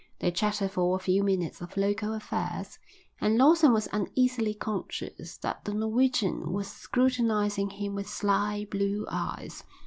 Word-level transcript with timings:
They 0.17 0.31
chatted 0.31 0.71
for 0.71 0.95
a 0.95 0.99
few 0.99 1.23
minutes 1.23 1.61
of 1.61 1.77
local 1.77 2.11
affairs, 2.15 2.79
and 3.19 3.37
Lawson 3.37 3.71
was 3.71 3.87
uneasily 3.93 4.55
conscious 4.55 5.37
that 5.37 5.63
the 5.63 5.75
Norwegian 5.75 6.51
was 6.51 6.67
scrutinising 6.69 7.69
him 7.69 7.93
with 7.93 8.09
sly 8.09 8.65
blue 8.71 9.05
eyes. 9.11 9.63